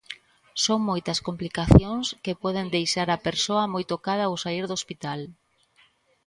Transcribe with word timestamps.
Son 0.65 0.79
moitas 0.89 1.19
complicacións 1.27 2.05
que 2.23 2.39
poden 2.43 2.67
deixar 2.75 3.07
a 3.11 3.21
persoa 3.27 3.63
moi 3.73 3.83
tocada 3.93 4.23
ao 4.25 4.35
saír 4.43 4.65
do 4.67 4.77
hospital. 4.79 5.19